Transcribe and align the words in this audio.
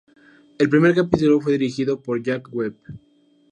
El 0.57 0.67
primer 0.67 0.95
capítulo 0.95 1.39
fue 1.39 1.51
dirigido 1.51 2.01
por 2.01 2.23
Jack 2.23 2.49
Webb. 2.51 2.73